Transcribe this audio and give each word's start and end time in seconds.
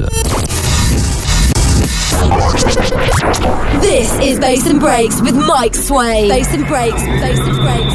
Listen. 0.00 0.28
This 3.80 4.12
is 4.20 4.38
Bass 4.38 4.66
and 4.66 4.78
Breaks 4.80 5.20
with 5.20 5.34
Mike 5.34 5.74
Sway. 5.74 6.28
Bass 6.28 6.52
and 6.54 6.66
Breaks, 6.66 7.02
Bass 7.02 7.38
and 7.40 7.56
Breaks. 7.56 7.94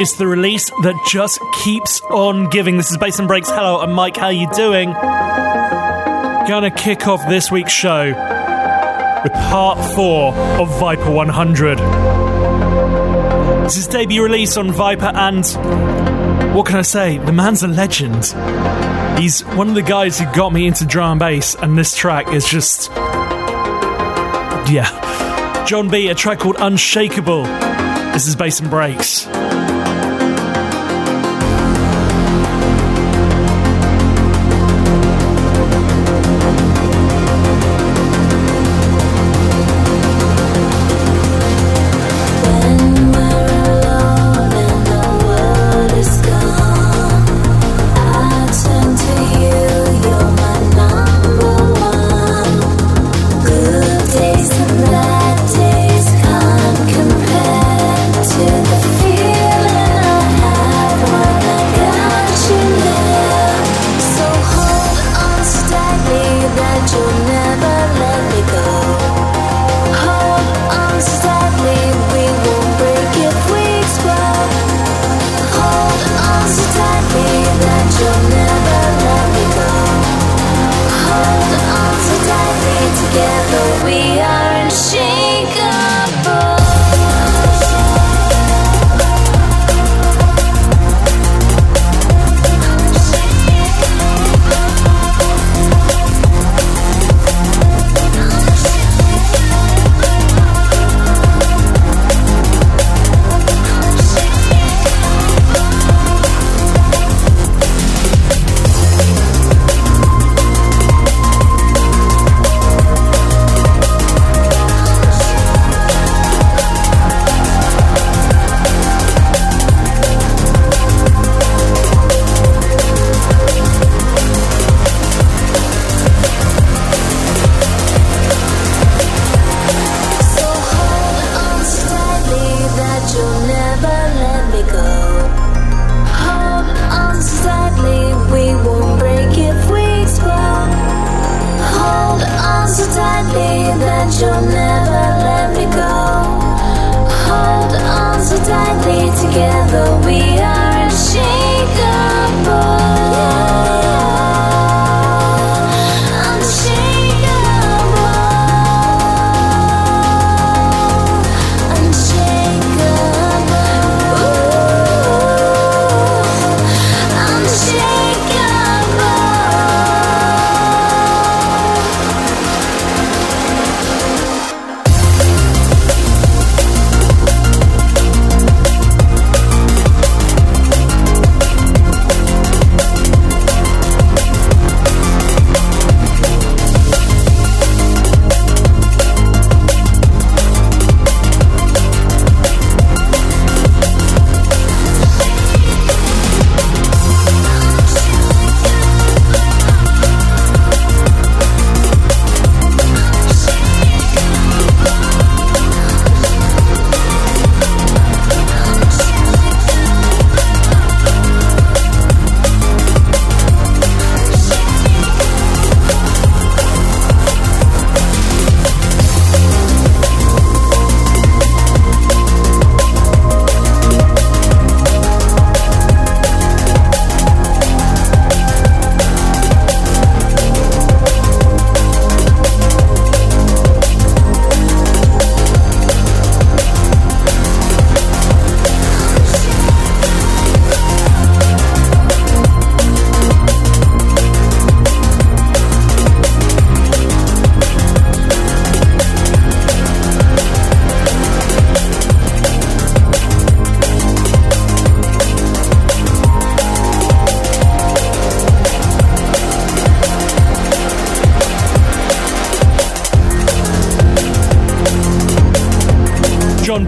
It's 0.00 0.14
the 0.14 0.26
release 0.26 0.68
that 0.82 0.94
just 1.06 1.40
keeps 1.62 2.00
on 2.10 2.48
giving. 2.48 2.76
This 2.76 2.90
is 2.90 2.98
Bass 2.98 3.18
and 3.18 3.28
Breaks. 3.28 3.48
Hello, 3.50 3.80
I'm 3.80 3.92
Mike. 3.92 4.16
How 4.16 4.28
you 4.28 4.48
doing? 4.52 4.92
Gonna 6.48 6.70
kick 6.70 7.06
off 7.06 7.26
this 7.28 7.50
week's 7.50 7.72
show 7.72 8.06
with 9.22 9.32
part 9.32 9.78
four 9.94 10.34
of 10.34 10.68
Viper 10.78 11.10
100. 11.10 11.78
This 13.64 13.76
is 13.76 13.86
debut 13.86 14.22
release 14.22 14.56
on 14.56 14.72
Viper, 14.72 15.12
and 15.14 15.44
what 16.54 16.66
can 16.66 16.76
I 16.76 16.82
say? 16.82 17.18
The 17.18 17.32
man's 17.32 17.62
a 17.62 17.68
legend. 17.68 18.26
He's 19.18 19.42
one 19.42 19.68
of 19.68 19.74
the 19.74 19.82
guys 19.82 20.18
who 20.18 20.24
got 20.34 20.52
me 20.52 20.66
into 20.66 20.84
drum 20.84 21.12
and 21.12 21.20
bass, 21.20 21.54
and 21.54 21.78
this 21.78 21.94
track 21.94 22.32
is 22.32 22.48
just. 22.48 22.90
Yeah. 24.70 25.64
John 25.66 25.88
B, 25.88 26.08
a 26.08 26.14
track 26.14 26.40
called 26.40 26.56
Unshakable. 26.58 27.44
This 28.12 28.26
is 28.26 28.34
Bass 28.34 28.60
and 28.60 28.70
Breaks. 28.70 29.26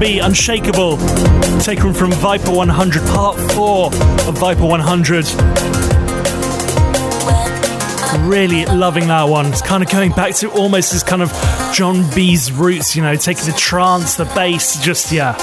be 0.02 0.19
Unshakable, 0.19 0.96
taken 1.60 1.94
from 1.94 2.10
Viper 2.10 2.50
100, 2.50 3.02
part 3.10 3.38
4 3.52 3.87
of 3.87 4.37
Viper 4.37 4.66
100. 4.66 5.25
Really 8.28 8.64
loving 8.64 9.06
that 9.06 9.28
one. 9.28 9.46
It's 9.46 9.62
kind 9.62 9.81
of 9.81 9.88
going 9.88 10.10
back 10.10 10.34
to 10.37 10.50
almost 10.50 10.90
this 10.90 11.04
kind 11.04 11.22
of 11.22 11.31
John 11.72 12.04
B's 12.16 12.50
roots, 12.50 12.96
you 12.96 13.02
know, 13.02 13.14
taking 13.14 13.44
the 13.44 13.52
trance, 13.52 14.16
the 14.16 14.25
bass, 14.25 14.82
just, 14.82 15.12
yeah, 15.12 15.37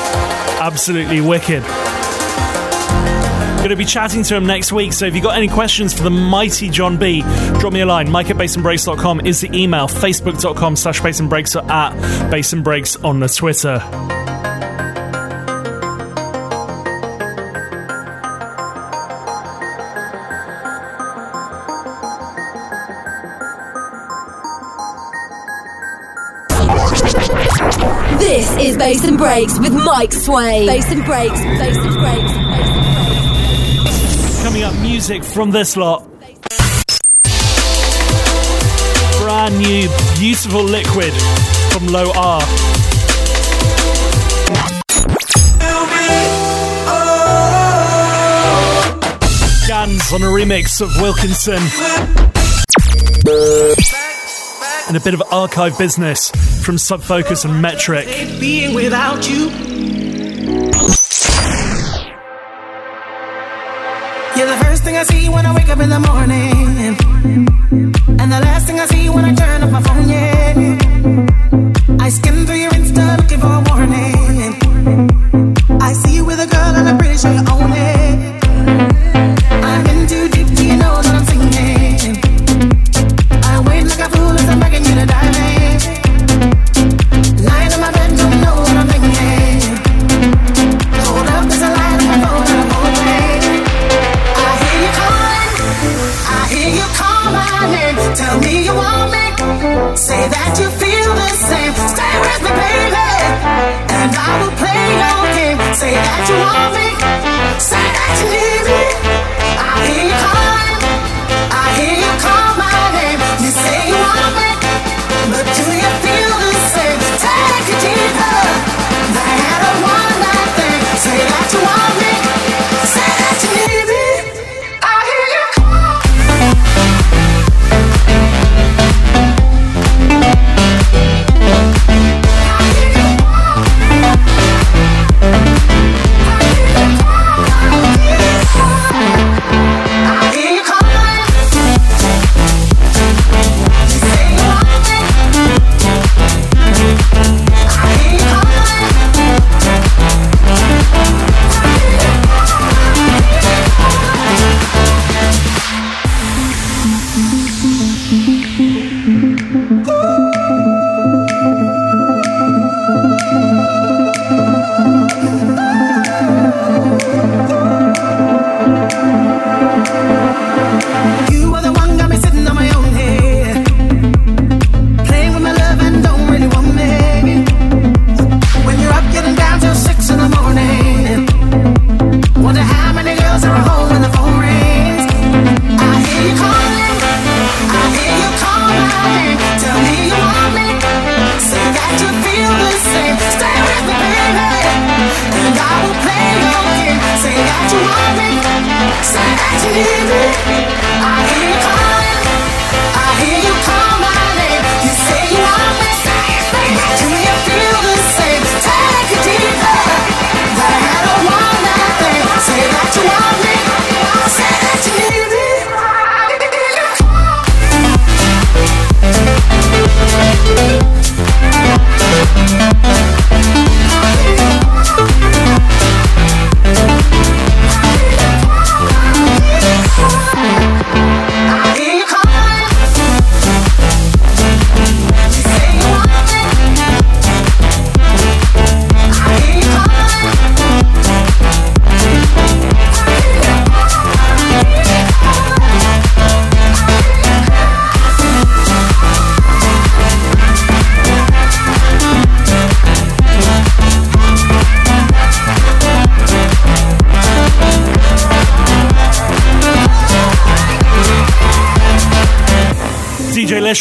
absolutely 0.60 1.22
wicked. 1.22 1.64
Going 3.60 3.70
to 3.70 3.78
be 3.78 3.86
chatting 3.86 4.24
to 4.24 4.36
him 4.36 4.46
next 4.46 4.74
week, 4.74 4.92
so 4.92 5.06
if 5.06 5.16
you've 5.16 5.24
got 5.24 5.38
any 5.38 5.48
questions 5.48 5.94
for 5.94 6.04
the 6.04 6.10
mighty 6.10 6.70
John 6.70 6.98
B, 6.98 7.22
drop 7.60 7.72
me 7.72 7.80
a 7.80 7.86
line. 7.86 8.12
Mike 8.12 8.30
at 8.30 8.36
bassandbreaks.com 8.36 9.26
is 9.26 9.40
the 9.40 9.56
email, 9.56 9.88
facebook.com 9.88 10.76
slash 10.76 11.00
bassandbreaks 11.00 11.56
or 11.56 11.72
at 11.72 11.94
bassandbreaks 12.30 13.02
on 13.06 13.22
the 13.22 13.30
Twitter. 13.30 14.19
Breaks 29.20 29.60
with 29.60 29.74
Mike 29.74 30.14
Sway. 30.14 30.66
Bass 30.66 30.90
and 30.94 31.04
Breaks, 31.04 31.34
Bass 31.34 31.76
and 31.76 31.94
Breaks, 31.94 32.32
Bass 32.32 32.72
and 32.72 33.84
Breaks. 34.32 34.44
Coming 34.44 34.64
up, 34.64 34.74
music 34.76 35.26
from 35.26 35.52
this 35.52 35.76
lot. 35.76 36.08
Brand 39.20 39.58
new, 39.58 39.90
beautiful 40.18 40.64
liquid 40.64 41.12
from 41.74 41.88
Low 41.88 42.14
R. 42.16 42.40
Ah. 42.42 42.70
Gans 49.68 50.14
on 50.14 50.22
a 50.22 50.28
remix 50.28 50.80
of 50.80 50.96
Wilkinson 51.02 51.60
and 54.90 54.98
a 54.98 55.00
bit 55.00 55.14
of 55.14 55.22
archive 55.32 55.78
business 55.78 56.32
from 56.66 56.78
Sub 56.80 57.02
Focus 57.02 57.46
and 57.46 57.64
Metrik. 57.64 58.40
Being 58.40 58.74
without 58.74 59.30
you. 59.30 59.50
You're 64.36 64.48
the 64.48 64.60
first 64.66 64.84
thing 64.84 64.98
I 64.98 65.04
see 65.04 65.30
when 65.30 65.46
I 65.46 65.54
wake 65.56 65.70
up 65.70 65.80
in 65.80 65.90
the 65.90 66.00
morning. 66.00 66.98
And 68.20 68.32
the 68.32 68.40
last 68.40 68.66
thing 68.66 68.80
I 68.80 68.88
see 68.88 69.10
when 69.10 69.26
I 69.26 69.36
turn 69.36 69.64
off 69.64 69.72
my 69.72 69.82
phone, 69.84 70.10
yeah. 70.10 71.98
I 72.00 72.10
skim 72.10 72.48
through 72.48 72.56
your 72.56 72.72
Insta 72.72 73.18
looking 73.18 73.40
for 73.40 73.48
a 73.48 73.64
warning. 73.70 74.29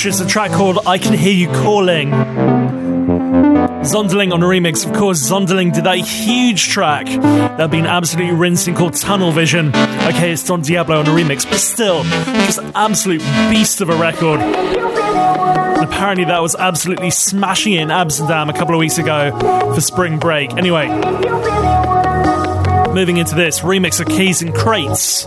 is 0.07 0.21
a 0.21 0.27
track 0.27 0.53
called 0.53 0.79
I 0.87 0.99
Can 0.99 1.15
Hear 1.15 1.33
You 1.33 1.49
Calling. 1.49 2.11
Zonderling 3.81 4.33
on 4.33 4.43
a 4.43 4.47
remix. 4.47 4.87
Of 4.87 4.93
course, 4.95 5.19
Zonderling 5.29 5.73
did 5.73 5.85
that 5.85 5.99
huge 5.99 6.69
track 6.69 7.07
that 7.07 7.59
had 7.59 7.71
been 7.71 7.87
absolutely 7.87 8.35
rinsing 8.35 8.75
called 8.75 8.95
Tunnel 8.95 9.33
Vision. 9.33 9.69
Okay, 9.69 10.33
it's 10.33 10.45
Don 10.45 10.61
Diablo 10.61 10.99
on 10.99 11.07
a 11.07 11.11
remix, 11.11 11.49
but 11.49 11.59
still, 11.59 12.03
just 12.05 12.61
absolute 12.75 13.21
beast 13.51 13.81
of 13.81 13.89
a 13.89 13.97
record. 13.97 14.41
And 14.41 15.85
apparently, 15.85 16.27
that 16.27 16.43
was 16.43 16.55
absolutely 16.55 17.11
smashing 17.11 17.73
in 17.73 17.91
Amsterdam 17.91 18.51
a 18.51 18.53
couple 18.53 18.75
of 18.75 18.79
weeks 18.79 18.99
ago 18.99 19.37
for 19.75 19.81
spring 19.81 20.19
break. 20.19 20.53
Anyway, 20.53 20.87
moving 22.93 23.17
into 23.17 23.35
this 23.35 23.61
remix 23.61 24.01
of 24.01 24.07
Keys 24.07 24.43
N 24.43 24.53
Krates. 24.53 25.27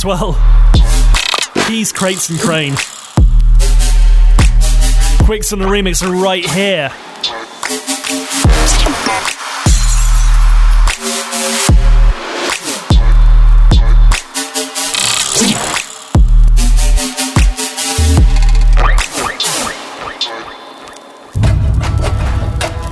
As 0.00 0.04
well. 0.06 0.32
Keys, 1.66 1.92
crates, 1.92 2.30
and 2.30 2.40
crane. 2.40 2.74
Quicks 5.26 5.52
on 5.52 5.58
the 5.58 5.66
remix 5.66 6.02
are 6.02 6.10
right 6.10 6.44
here. 6.44 6.88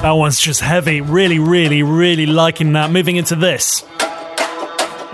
That 0.03 0.13
one's 0.13 0.39
just 0.41 0.61
heavy. 0.61 1.01
Really, 1.01 1.39
really, 1.39 1.83
really 1.83 2.27
liking 2.27 2.73
that. 2.75 2.91
Moving 2.91 3.17
into 3.17 3.35
this. 3.35 3.83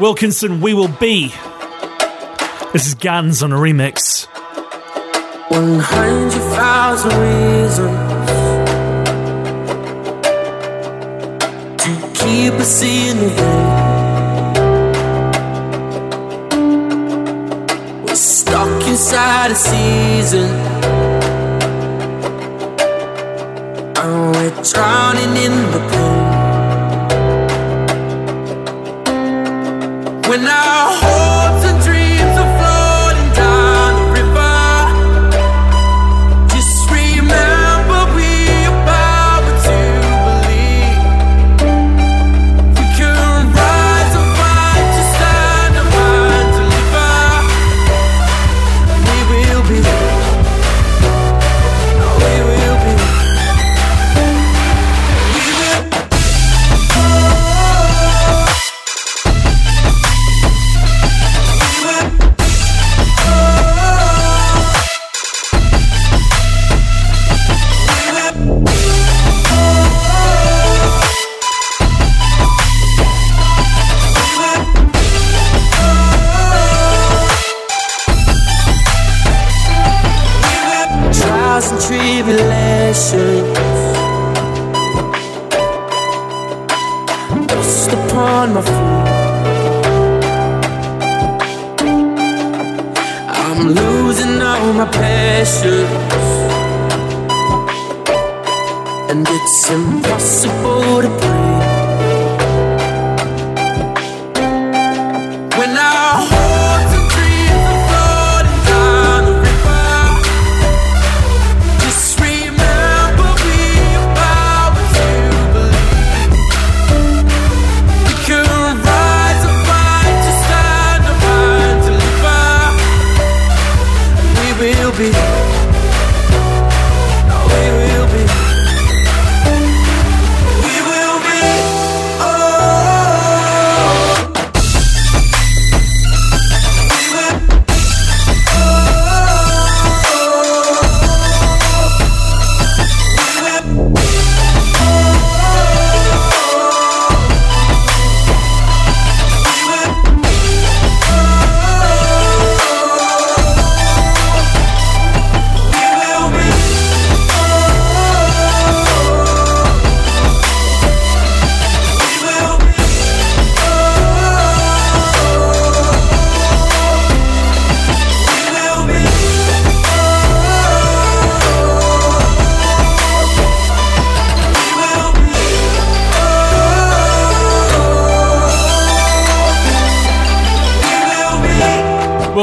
Wilkinson, 0.01 0.61
We 0.61 0.75
Will 0.75 0.89
Be. 0.89 1.33
This 2.75 2.89
is 2.89 2.95
Gans 2.95 3.41
on 3.41 3.53
a 3.53 3.57
remix. 3.57 4.27
100,000 5.49 7.13
reasons 7.23 7.95
to 11.85 11.91
keep 12.15 12.55
us 12.55 12.83
in 12.83 13.17
the 13.17 13.29
rain. 13.39 13.85
We're 18.03 18.17
stuck 18.17 18.89
inside 18.89 19.53
a 19.53 19.55
season. 19.55 20.51
we're 24.35 24.51
drowning 24.65 25.37
in 25.47 25.55
the 25.71 25.81
pain. 25.93 26.23
When 30.29 30.45
our 30.49 30.93
hopes 31.03 31.54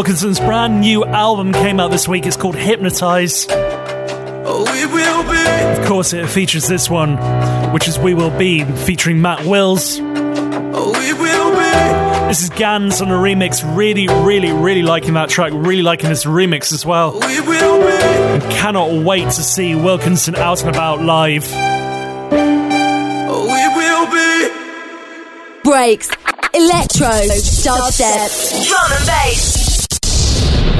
Wilkinson's 0.01 0.39
brand 0.39 0.81
new 0.81 1.05
album 1.05 1.53
came 1.53 1.79
out 1.79 1.91
this 1.91 2.07
week. 2.07 2.25
It's 2.25 2.35
called 2.35 2.55
Hypnotize. 2.55 3.45
Oh, 3.51 4.63
we 4.73 4.83
will 4.87 5.21
be. 5.31 5.79
Of 5.79 5.87
course, 5.87 6.11
it 6.11 6.27
features 6.27 6.67
this 6.67 6.89
one, 6.89 7.17
which 7.71 7.87
is 7.87 7.99
We 7.99 8.15
Will 8.15 8.35
Be, 8.35 8.63
featuring 8.63 9.21
Matt 9.21 9.45
Wills. 9.45 9.99
Oh, 10.01 10.91
we 10.97 11.13
will 11.13 11.51
be. 11.51 12.29
This 12.29 12.41
is 12.41 12.49
Gans 12.49 12.99
on 13.03 13.11
a 13.11 13.13
remix. 13.13 13.61
Really, 13.77 14.07
really, 14.07 14.51
really 14.51 14.81
liking 14.81 15.13
that 15.13 15.29
track. 15.29 15.51
Really 15.53 15.83
liking 15.83 16.09
this 16.09 16.25
remix 16.25 16.73
as 16.73 16.83
well. 16.83 17.19
We 17.19 17.39
will 17.39 17.79
be. 17.79 17.93
And 17.93 18.41
cannot 18.51 19.05
wait 19.05 19.25
to 19.25 19.43
see 19.43 19.75
Wilkinson 19.75 20.33
out 20.33 20.61
and 20.63 20.75
about 20.75 21.03
live. 21.03 21.47
Oh, 23.29 23.43
we 23.45 23.67
will 23.77 24.07
be. 24.09 24.49
Breaks, 25.63 26.09
electro, 26.55 27.07
dubstep, 27.61 28.67
drum 28.67 28.91
and 28.93 29.05
bass 29.05 29.60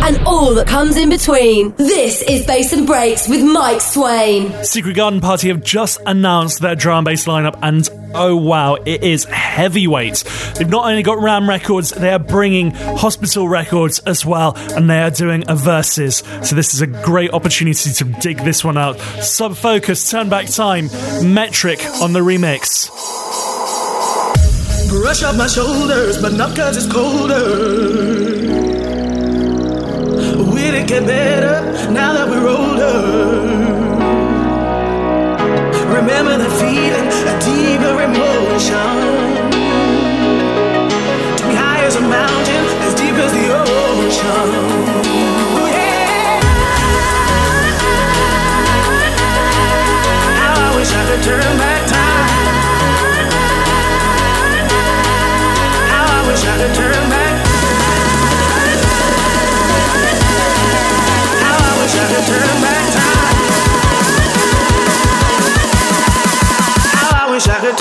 and 0.01 0.17
all 0.25 0.53
that 0.55 0.67
comes 0.67 0.97
in 0.97 1.09
between. 1.09 1.73
This 1.75 2.21
is 2.21 2.45
Bass 2.45 2.73
and 2.73 2.87
Breaks 2.87 3.27
with 3.27 3.43
Mike 3.43 3.81
Swain. 3.81 4.63
Secret 4.63 4.95
Garden 4.95 5.21
Party 5.21 5.49
have 5.49 5.63
just 5.63 5.99
announced 6.05 6.61
their 6.61 6.75
drum 6.75 7.01
and 7.01 7.05
bass 7.05 7.25
lineup, 7.25 7.57
and 7.63 7.89
oh 8.13 8.35
wow, 8.35 8.75
it 8.75 9.03
is 9.03 9.25
heavyweight. 9.25 10.23
They've 10.55 10.69
not 10.69 10.85
only 10.85 11.03
got 11.03 11.19
Ram 11.19 11.49
Records, 11.49 11.91
they 11.91 12.11
are 12.11 12.19
bringing 12.19 12.71
Hospital 12.71 13.47
Records 13.47 13.99
as 13.99 14.25
well, 14.25 14.53
and 14.75 14.89
they 14.89 15.01
are 15.01 15.09
doing 15.09 15.43
a 15.47 15.55
verses. 15.55 16.17
So 16.43 16.55
this 16.55 16.73
is 16.73 16.81
a 16.81 16.87
great 16.87 17.33
opportunity 17.33 17.91
to 17.91 18.03
dig 18.03 18.37
this 18.39 18.63
one 18.63 18.77
out. 18.77 18.99
Sub 18.99 19.55
Focus, 19.55 20.09
Turn 20.11 20.29
Back 20.29 20.47
Time, 20.47 20.87
Metrik 21.23 22.01
on 22.01 22.13
the 22.13 22.19
remix. 22.19 22.89
Brush 24.89 25.23
off 25.23 25.37
my 25.37 25.47
shoulders, 25.47 26.21
but 26.21 26.33
not 26.33 26.55
cause 26.55 26.77
it's 26.77 26.91
colder 26.91 27.33
will 27.33 28.27
it 28.27 28.30
get 30.91 31.07
better 31.07 31.71
now 31.89 32.11
that 32.11 32.27
we're 32.27 32.47
older? 32.49 32.99
Remember 35.87 36.35
the 36.37 36.51
feeling, 36.59 37.07
a 37.31 37.35
deeper 37.39 37.95
emotion. 38.07 38.91
To 41.37 41.43
be 41.47 41.55
high 41.55 41.83
as 41.87 41.95
a 41.95 42.01
mountain, 42.01 42.63
as 42.85 42.93
deep 42.95 43.15
as 43.25 43.31
the 43.31 43.45
ocean. 43.55 44.47
Oh, 50.43 50.59
I 50.67 50.69
wish 50.75 50.91
I 50.91 51.03
could 51.07 51.23
turn 51.23 51.53
back 51.63 51.81
time. 51.87 52.27
How 55.93 56.03
wish 56.27 57.00
I 67.49 67.59
could 67.59 67.80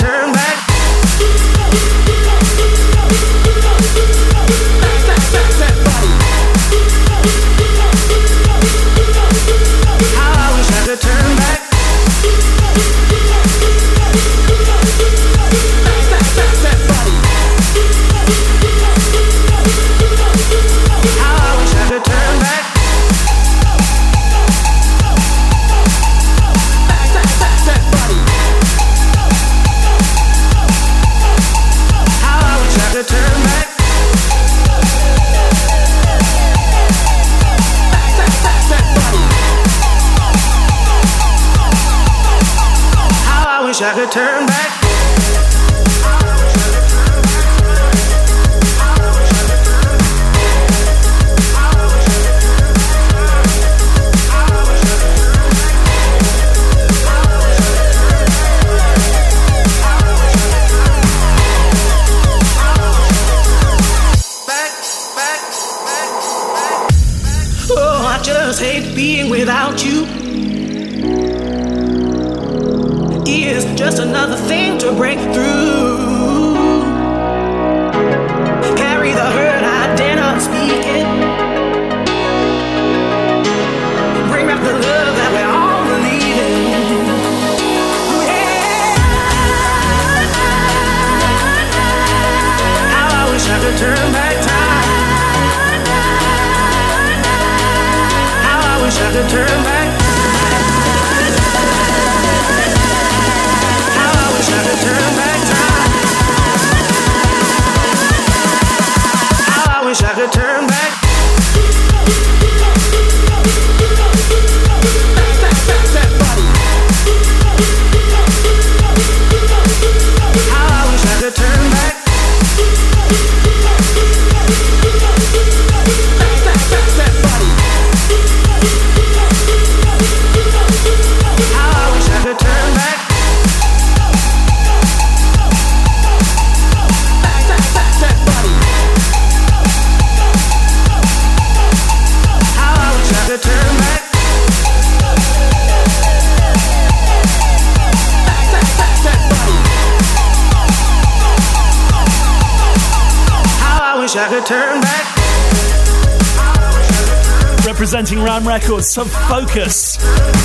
Representing 158.01 158.25
Ram 158.25 158.47
Records, 158.47 158.89
Sub 158.89 159.05
Focus. 159.05 159.99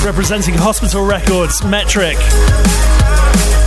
Representing 0.05 0.55
Hospital 0.57 1.07
Records, 1.07 1.63
Metrik. 1.63 2.17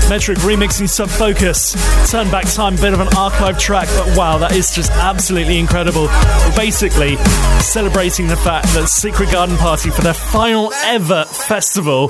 Metrik 0.07 0.35
remixing 0.45 0.87
Sub 0.87 1.09
Focus. 1.09 1.73
Turn 2.11 2.29
Back 2.29 2.45
Time, 2.53 2.75
bit 2.75 2.93
of 2.93 2.99
an 2.99 3.07
archive 3.17 3.57
track, 3.57 3.87
but 3.97 4.15
wow, 4.15 4.37
that 4.37 4.51
is 4.51 4.75
just 4.75 4.91
absolutely 4.91 5.57
incredible. 5.57 6.07
Basically, 6.55 7.15
celebrating 7.61 8.27
the 8.27 8.35
fact 8.35 8.67
that 8.75 8.89
Secret 8.89 9.31
Garden 9.31 9.57
Party, 9.57 9.89
for 9.89 10.03
their 10.03 10.13
final 10.13 10.71
ever 10.83 11.25
festival, 11.25 12.09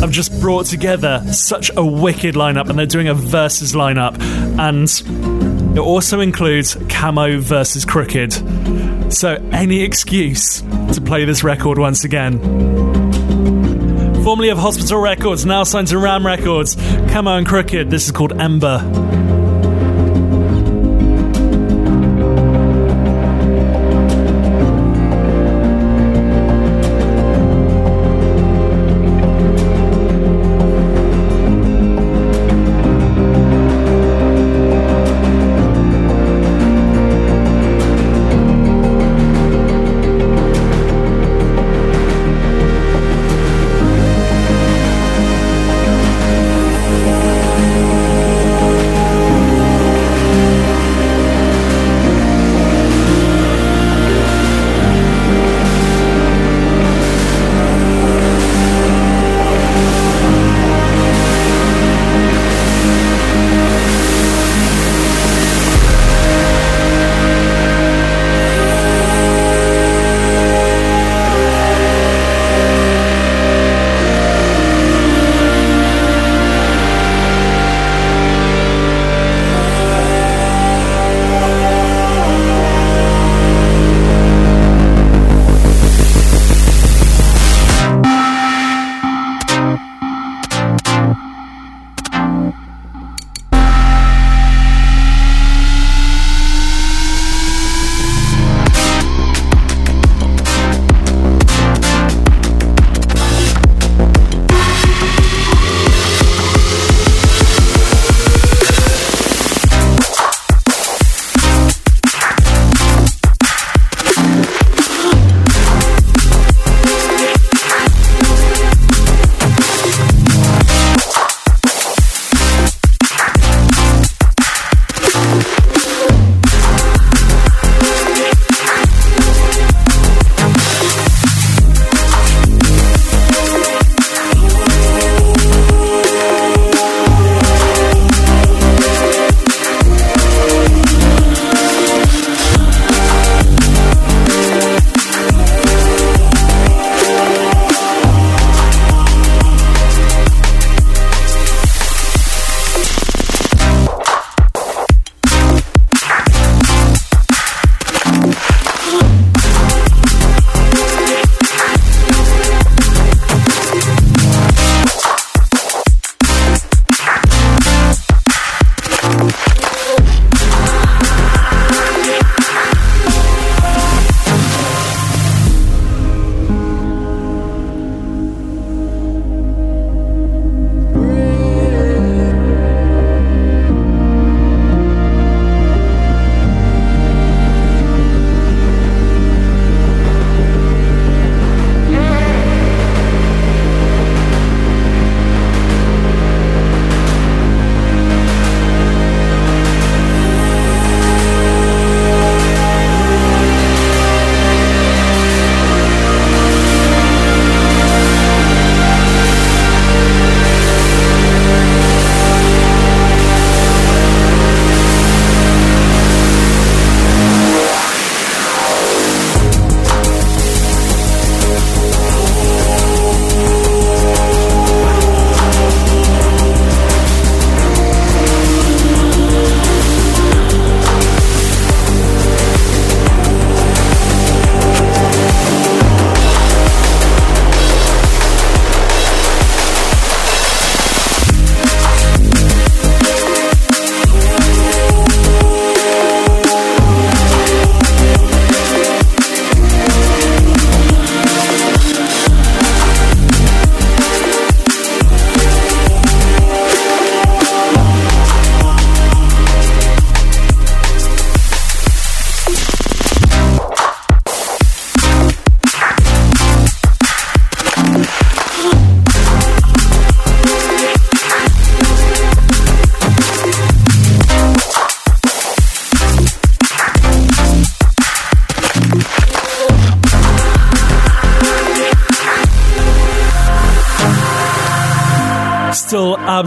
have 0.00 0.10
just 0.10 0.36
brought 0.40 0.66
together 0.66 1.22
such 1.32 1.70
a 1.76 1.86
wicked 1.86 2.34
lineup, 2.34 2.68
and 2.68 2.76
they're 2.76 2.86
doing 2.86 3.06
a 3.06 3.14
versus 3.14 3.72
lineup. 3.72 4.18
And 4.58 5.76
it 5.76 5.80
also 5.80 6.18
includes 6.18 6.76
Camo 6.88 7.38
versus 7.38 7.84
Krooked. 7.84 8.85
So, 9.08 9.34
any 9.52 9.82
excuse 9.82 10.60
to 10.60 11.00
play 11.00 11.24
this 11.24 11.44
record 11.44 11.78
once 11.78 12.04
again. 12.04 12.38
Formerly 14.24 14.48
of 14.48 14.58
Hospital 14.58 15.00
Records, 15.00 15.46
now 15.46 15.62
signed 15.62 15.88
to 15.88 15.98
Ram 15.98 16.26
Records, 16.26 16.74
Camo 16.74 17.36
and 17.36 17.46
Krooked. 17.46 17.88
This 17.90 18.06
is 18.06 18.10
called 18.10 18.38
Ember. 18.40 18.78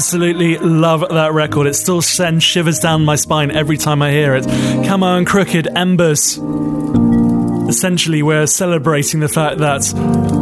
Absolutely 0.09 0.57
love 0.57 1.05
that 1.07 1.33
record. 1.33 1.67
It 1.67 1.75
still 1.75 2.01
sends 2.01 2.43
shivers 2.43 2.79
down 2.79 3.05
my 3.05 3.15
spine 3.15 3.51
every 3.51 3.77
time 3.77 4.01
I 4.01 4.09
hear 4.09 4.33
it. 4.33 4.43
Come 4.87 5.03
on, 5.03 5.23
Krooked 5.23 5.67
Embers. 5.75 6.39
Essentially, 7.69 8.23
we're 8.23 8.47
celebrating 8.47 9.19
the 9.19 9.27
fact 9.27 9.59
that 9.59 9.85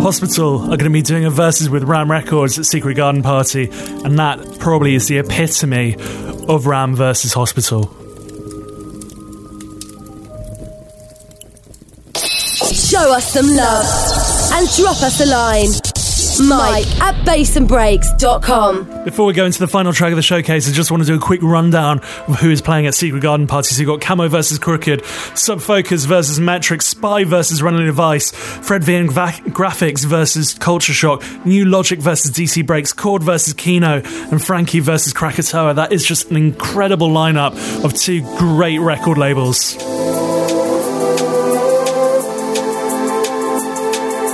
Hospital 0.01 0.61
are 0.61 0.77
going 0.77 0.85
to 0.85 0.89
be 0.89 1.01
doing 1.01 1.25
a 1.25 1.29
verses 1.29 1.69
with 1.69 1.83
Ram 1.83 2.09
Records 2.09 2.57
at 2.57 2.65
Secret 2.65 2.93
Garden 2.93 3.21
Party, 3.23 3.67
and 4.05 4.17
that 4.17 4.57
probably 4.57 4.95
is 4.95 5.09
the 5.09 5.17
epitome 5.17 5.95
of 6.47 6.65
Ram 6.65 6.95
versus 6.95 7.33
Hospital. 7.33 7.93
Show 12.15 13.13
us 13.13 13.33
some 13.33 13.47
love 13.47 13.85
and 14.53 14.69
drop 14.77 15.03
us 15.03 15.19
a 15.19 15.25
line. 15.25 15.86
Mike 16.41 16.87
at 17.01 17.15
bassandbreaks.com. 17.25 19.03
Before 19.03 19.25
we 19.25 19.33
go 19.33 19.45
into 19.45 19.59
the 19.59 19.67
final 19.67 19.93
track 19.93 20.11
of 20.11 20.15
the 20.15 20.21
showcase, 20.21 20.69
I 20.69 20.73
just 20.73 20.91
want 20.91 21.03
to 21.03 21.07
do 21.07 21.15
a 21.15 21.19
quick 21.19 21.41
rundown 21.41 21.99
of 21.99 22.39
who 22.39 22.51
is 22.51 22.61
playing 22.61 22.87
at 22.87 22.93
Secret 22.93 23.21
Garden 23.21 23.47
Party. 23.47 23.73
So 23.73 23.81
you've 23.81 23.87
got 23.87 24.01
Camo 24.01 24.27
versus 24.27 24.59
Krooked, 24.59 25.01
Subfocus 25.33 26.05
versus 26.05 26.39
Metrik, 26.39 26.81
Spy 26.81 27.23
versus 27.23 27.61
Running 27.61 27.85
Device, 27.85 28.31
Fred 28.31 28.83
V 28.83 28.95
and 28.95 29.09
Graphics 29.09 30.05
versus 30.05 30.53
Culture 30.53 30.93
Shock, 30.93 31.23
Nu:Logic 31.45 31.99
versus 31.99 32.31
DC 32.31 32.65
Breaks, 32.65 32.93
Chord 32.93 33.23
versus 33.23 33.53
Keeno, 33.53 34.03
and 34.31 34.43
Frankie 34.43 34.79
versus 34.79 35.13
Krakatoa. 35.13 35.73
That 35.73 35.91
is 35.91 36.05
just 36.05 36.29
an 36.29 36.37
incredible 36.37 37.09
lineup 37.09 37.53
of 37.83 37.93
two 37.93 38.21
great 38.37 38.79
record 38.79 39.17
labels. 39.17 39.75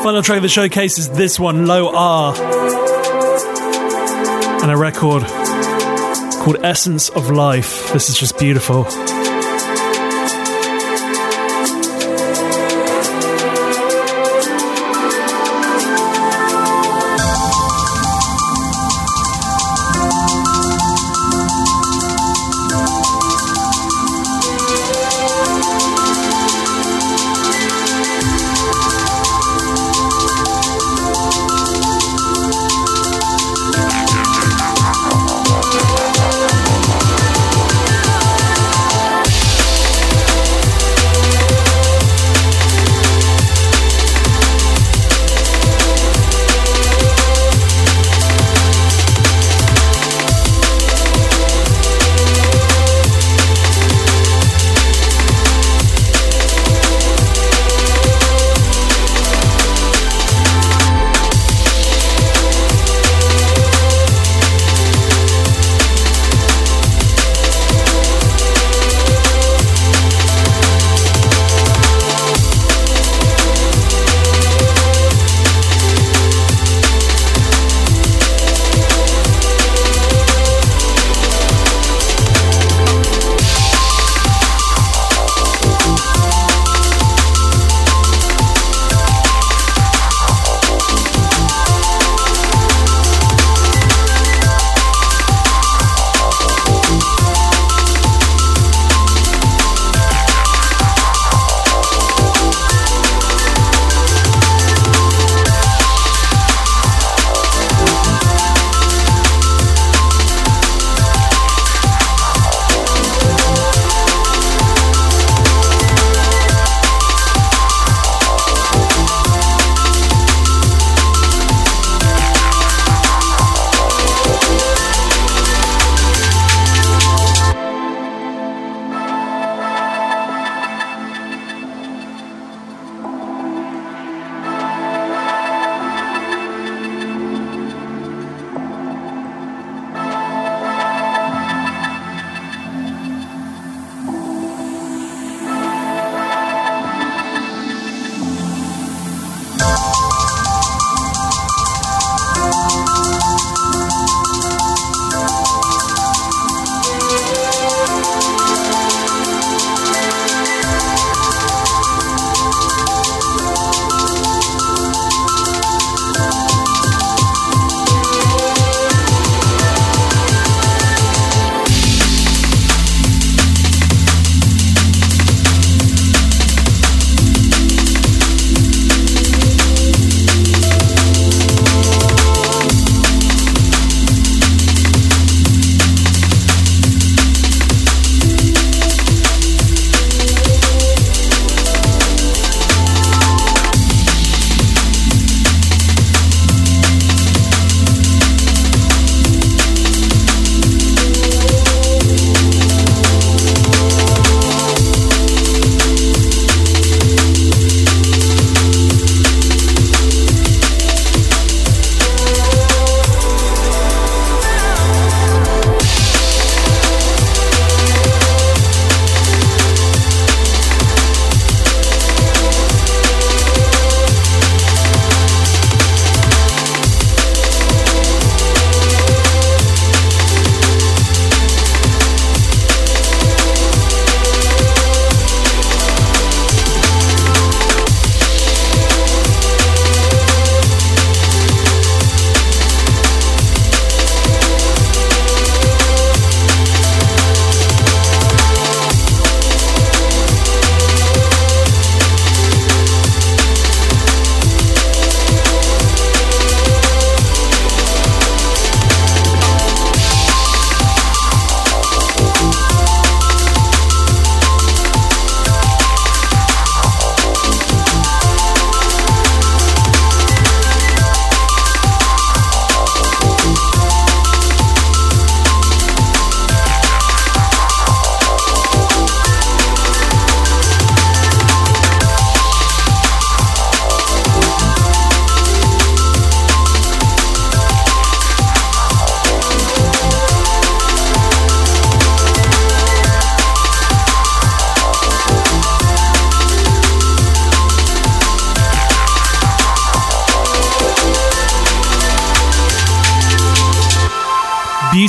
Final 0.04 0.22
track 0.22 0.36
of 0.36 0.44
the 0.44 0.50
showcase 0.50 0.98
is 0.98 1.10
this 1.12 1.40
one, 1.40 1.66
Low 1.66 1.96
R, 1.96 2.36
and 4.62 4.70
a 4.70 4.76
record 4.76 5.24
called 6.44 6.58
Essence 6.62 7.08
of 7.08 7.32
Life. 7.32 7.94
This 7.94 8.10
is 8.10 8.18
just 8.18 8.38
beautiful. 8.38 8.84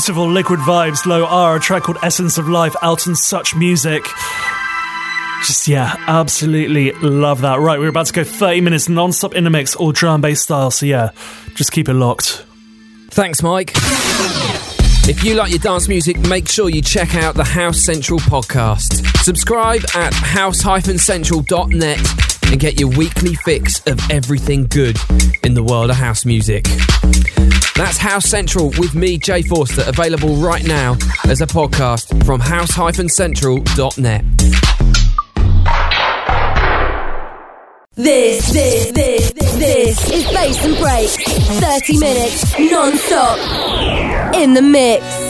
Beautiful 0.05 0.31
liquid 0.31 0.61
vibes, 0.61 1.07
low 1.07 1.25
R, 1.25 1.57
a 1.57 1.61
track 1.61 1.85
called 1.85 1.97
Essence 2.03 2.37
of 2.37 2.47
Life, 2.47 2.77
out 2.83 3.09
on 3.09 3.15
such 3.15 3.57
music. 3.57 4.05
Just, 5.47 5.67
yeah, 5.67 5.97
absolutely 6.07 6.93
love 6.93 7.41
that. 7.41 7.59
Right, 7.59 7.79
we're 7.79 7.89
about 7.89 8.05
to 8.09 8.13
go 8.13 8.23
30 8.23 8.61
minutes 8.61 8.87
non 8.87 9.13
stop 9.13 9.35
in 9.35 9.45
the 9.45 9.51
mix, 9.51 9.75
all 9.75 9.93
drum 9.93 10.21
bass 10.21 10.43
style, 10.43 10.71
so 10.71 10.85
yeah, 10.85 11.13
just 11.55 11.73
keep 11.73 11.89
it 11.89 11.95
locked. 11.95 12.45
Thanks, 13.13 13.43
Mike. 13.43 13.71
If 15.09 15.25
you 15.25 15.37
like 15.37 15.49
your 15.49 15.61
dance 15.61 15.89
music, 15.89 16.19
make 16.19 16.51
sure 16.51 16.69
you 16.69 16.83
check 16.83 17.15
out 17.15 17.35
the 17.35 17.43
House 17.43 17.81
Central 17.81 18.19
podcast. 18.19 19.07
Subscribe 19.25 19.81
at 19.95 20.13
house-central.net 20.13 21.99
and 22.53 22.61
get 22.61 22.79
your 22.79 22.91
weekly 22.91 23.37
fix 23.37 23.81
of 23.87 23.99
everything 24.11 24.67
good 24.67 24.99
in 25.43 25.55
the 25.55 25.63
world 25.63 25.89
of 25.89 25.97
house 25.97 26.27
music. 26.27 26.67
That's 27.77 27.99
House 27.99 28.27
Central 28.27 28.71
with 28.79 28.95
me, 28.95 29.19
Jay 29.19 29.43
Forster, 29.43 29.83
available 29.87 30.37
right 30.37 30.65
now 30.65 30.97
as 31.25 31.41
a 31.41 31.47
podcast 31.47 32.25
from 32.25 32.39
house-central.net. 32.41 34.25
This, 37.97 38.53
this, 38.53 38.91
this, 38.93 39.33
this 39.33 40.11
is 40.11 40.25
Bass 40.33 40.65
and 40.65 40.77
Break. 40.77 41.11
30 41.61 41.99
minutes 41.99 42.59
non-stop 42.59 44.35
in 44.35 44.55
the 44.55 44.63
mix 44.63 45.24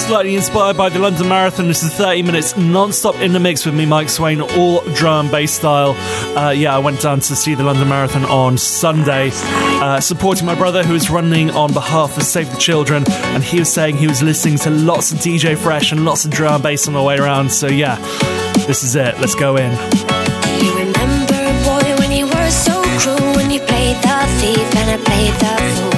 slightly 0.00 0.34
inspired 0.34 0.76
by 0.76 0.88
the 0.88 0.98
London 0.98 1.28
Marathon. 1.28 1.66
This 1.66 1.82
is 1.82 1.92
30 1.92 2.22
minutes 2.22 2.56
non-stop 2.56 3.16
in 3.16 3.32
the 3.32 3.40
mix 3.40 3.66
with 3.66 3.74
me, 3.74 3.86
Mike 3.86 4.08
Swain, 4.08 4.40
all 4.40 4.80
drum 4.94 5.20
and 5.20 5.30
bass 5.30 5.52
style. 5.52 5.90
Uh, 6.36 6.50
yeah, 6.50 6.74
I 6.74 6.78
went 6.78 7.00
down 7.00 7.20
to 7.20 7.36
see 7.36 7.54
the 7.54 7.62
London 7.62 7.88
Marathon 7.88 8.24
on 8.24 8.56
Sunday, 8.56 9.30
uh, 9.32 10.00
supporting 10.00 10.46
my 10.46 10.54
brother 10.54 10.82
who 10.82 10.94
is 10.94 11.10
running 11.10 11.50
on 11.50 11.72
behalf 11.72 12.16
of 12.16 12.22
Save 12.22 12.50
the 12.50 12.56
Children, 12.56 13.04
and 13.08 13.44
he 13.44 13.58
was 13.58 13.72
saying 13.72 13.96
he 13.96 14.06
was 14.06 14.22
listening 14.22 14.56
to 14.58 14.70
lots 14.70 15.12
of 15.12 15.18
DJ 15.18 15.56
Fresh 15.56 15.92
and 15.92 16.04
lots 16.04 16.24
of 16.24 16.30
drum 16.30 16.54
and 16.54 16.62
bass 16.62 16.88
on 16.88 16.94
the 16.94 17.02
way 17.02 17.18
around. 17.18 17.50
So 17.50 17.66
yeah, 17.66 17.96
this 18.66 18.82
is 18.82 18.94
it. 18.96 19.18
Let's 19.20 19.34
go 19.34 19.56
in. 19.56 19.70
Remember, 20.74 21.42
boy, 21.64 21.96
when 21.98 22.12
you 22.12 22.26
were 22.26 22.50
so 22.50 22.82
cruel, 22.98 23.34
when 23.36 23.50
you 23.50 23.60
played 23.60 23.96
the 23.96 24.26
thief 24.40 24.76
and 24.76 24.90
I 24.90 24.96
played 25.04 25.34
the 25.34 25.80
fool. 25.80 25.89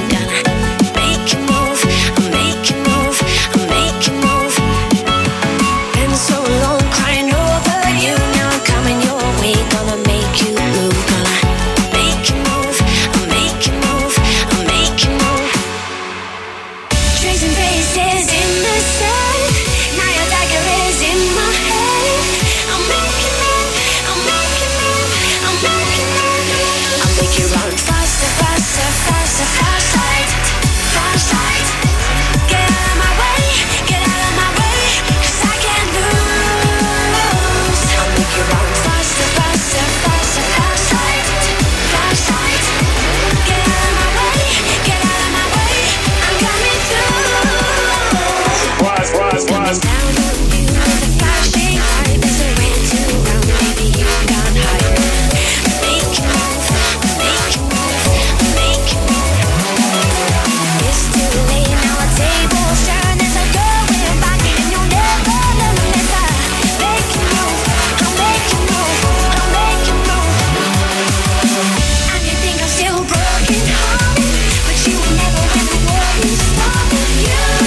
stop 76.20 76.92
you. 76.92 77.61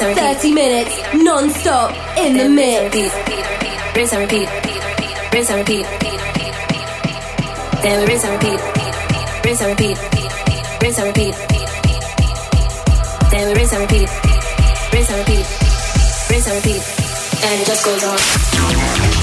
Breaks. 0.00 0.20
30 0.20 0.54
minutes 0.54 0.96
non-stop 1.22 1.92
in 2.16 2.36
the 2.38 2.48
mix. 2.48 2.96
Rinse 3.94 4.12
and 4.14 4.22
repeat. 4.22 4.48
Rinse 5.32 5.50
and 5.50 5.58
repeat. 5.58 5.86
Then 7.82 8.00
we 8.00 8.06
rinse 8.06 8.24
and 8.24 8.32
repeat. 8.32 8.60
Rinse 9.44 9.60
and 9.60 9.70
repeat. 9.70 9.98
Rinse 10.80 10.98
and 10.98 11.06
repeat. 11.08 11.34
Then 13.30 13.48
we 13.48 13.54
rinse 13.54 13.72
and 13.74 13.82
repeat. 13.82 14.08
Rinse 14.92 15.10
and 15.10 15.18
repeat. 15.18 15.46
Rinse 16.30 16.46
and 16.46 16.56
repeat. 16.56 16.82
And 17.44 17.60
it 17.60 17.66
just 17.66 17.84
goes 17.84 18.02
on. 18.04 19.21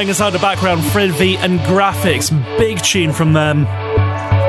Playing 0.00 0.08
inside 0.08 0.30
the 0.30 0.38
background, 0.38 0.82
Fred 0.82 1.10
V 1.10 1.36
and 1.36 1.60
Grafix. 1.60 2.30
Big 2.56 2.80
tune 2.80 3.12
from 3.12 3.34
them. 3.34 3.64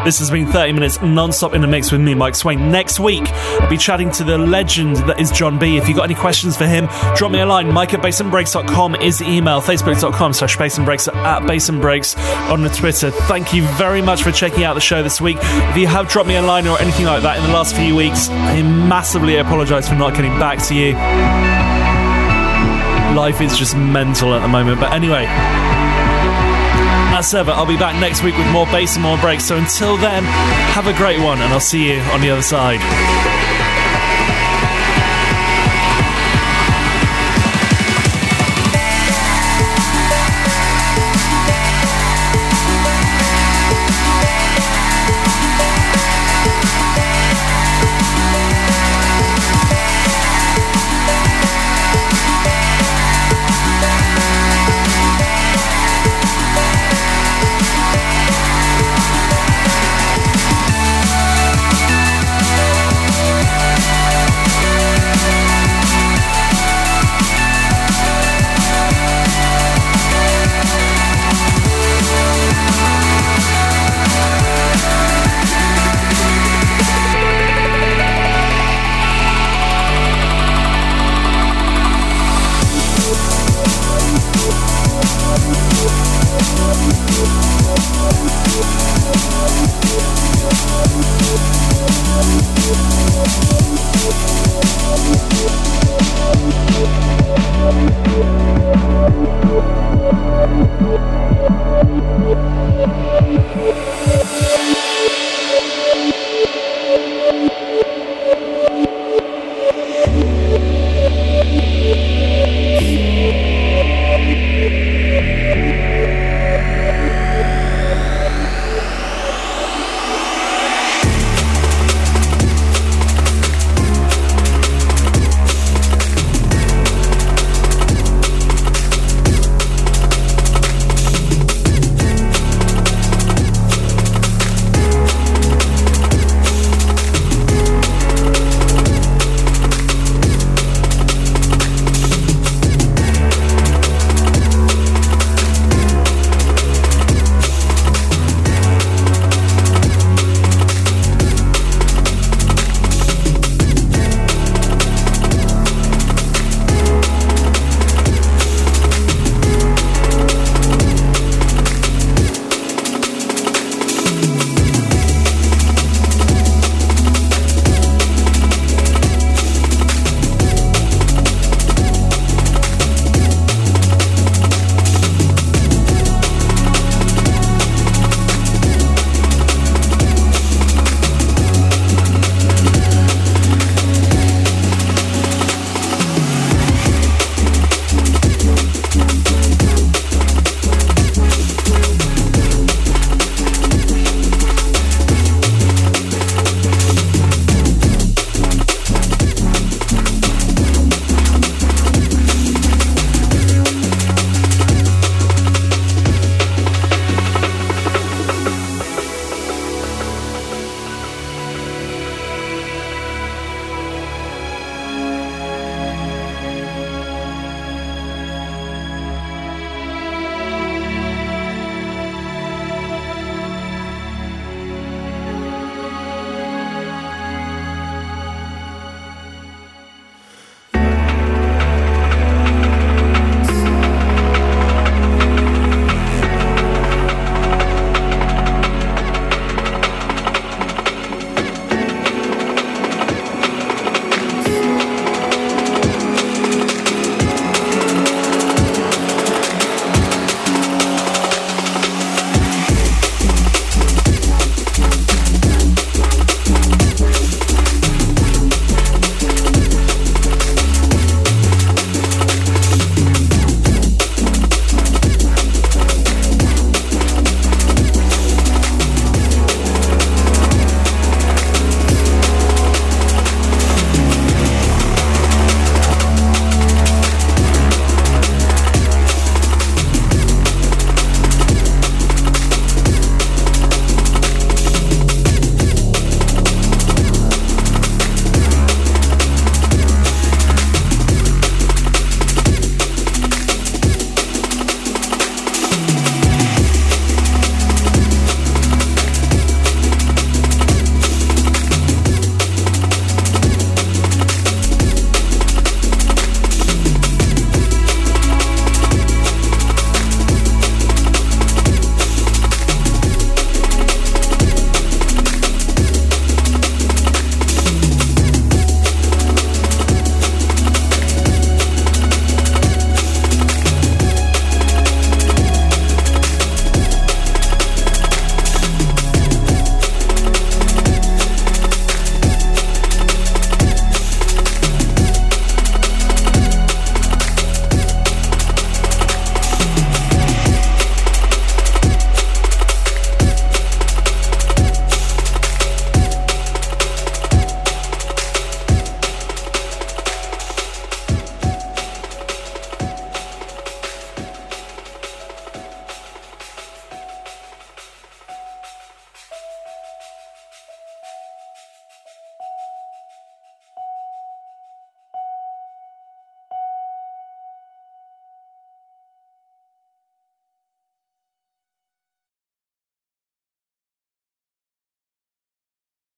This 0.06 0.20
has 0.20 0.32
been 0.32 0.47
30 0.47 0.72
minutes 0.72 1.02
non-stop 1.02 1.54
in 1.54 1.60
the 1.60 1.68
mix 1.68 1.91
with 1.91 1.99
me, 1.99 2.16
Mike 2.16 2.36
Swain. 2.36 2.72
Next 2.72 3.02
week, 3.02 3.30
I'll 3.60 3.70
be 3.70 3.76
chatting 3.76 4.12
to 4.12 4.24
the 4.24 4.38
legend 4.38 4.95
that 5.10 5.20
is 5.20 5.30
John 5.30 5.60
B. 5.60 5.76
If 5.76 5.89
you've 5.89 5.97
got 5.97 6.06
any 6.06 6.16
questions 6.16 6.56
for 6.56 6.66
him, 6.66 6.88
drop 7.18 7.34
me 7.34 7.41
a 7.41 7.45
line. 7.45 7.68
Mike 7.68 7.93
at 7.93 7.99
bassandbreaks.com 7.99 8.95
is 8.95 9.20
the 9.20 9.28
email. 9.28 9.60
Facebook.com 9.60 10.32
slash 10.32 10.56
bassandbreaks 10.56 11.14
at 11.14 11.41
bassandbreaks 11.41 12.18
on 12.49 12.62
the 12.62 12.70
Twitter. 12.70 13.12
Thank 13.12 13.54
you 13.54 13.64
very 13.74 14.02
much 14.02 14.24
for 14.24 14.32
checking 14.32 14.64
out 14.64 14.76
the 14.76 14.80
show 14.80 15.04
this 15.04 15.20
week. 15.20 15.36
If 15.41 15.76
you 15.76 15.88
have 15.88 16.08
dropped 16.08 16.30
me 16.30 16.38
a 16.38 16.41
line 16.41 16.66
or 16.66 16.80
anything 16.80 17.08
like 17.08 17.24
that 17.24 17.39
in 17.39 17.43
the 17.43 17.52
last 17.52 17.76
few 17.76 17.93
weeks, 17.93 18.30
I 18.30 18.62
massively 18.62 19.36
apologise 19.36 19.89
for 19.89 19.95
not 19.95 20.16
getting 20.16 20.32
back 20.39 20.64
to 20.68 20.76
you. 20.76 21.61
Life 23.16 23.41
is 23.41 23.57
just 23.57 23.76
mental 23.76 24.34
at 24.34 24.39
the 24.39 24.47
moment. 24.47 24.80
But 24.80 24.93
anyway, 24.93 25.26
as 27.14 27.34
ever, 27.34 27.51
I'll 27.51 27.66
be 27.66 27.78
back 27.78 27.99
next 27.99 28.24
week 28.24 28.38
with 28.38 28.49
more 28.51 28.66
bass 28.68 28.95
and 28.95 29.03
more 29.03 29.18
breaks. 29.18 29.45
So 29.45 29.57
until 29.57 29.97
then, 29.97 30.24
have 30.24 30.88
a 30.88 30.93
great 30.93 31.20
one, 31.20 31.39
and 31.41 31.53
I'll 31.53 31.59
see 31.59 31.91
you 31.91 31.99
on 31.99 32.22
the 32.22 32.30
other 32.30 32.41
side. 32.41 32.80